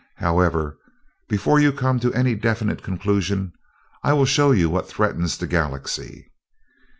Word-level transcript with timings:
However, 0.15 0.79
before 1.29 1.59
you 1.59 1.71
come 1.71 1.99
to 1.99 2.11
any 2.15 2.33
definite 2.33 2.81
conclusion, 2.81 3.53
I 4.03 4.13
will 4.13 4.25
show 4.25 4.49
you 4.51 4.67
what 4.67 4.89
threatens 4.89 5.37
the 5.37 5.45
Galaxy." 5.45 6.31